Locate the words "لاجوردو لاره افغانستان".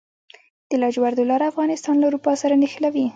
0.81-1.95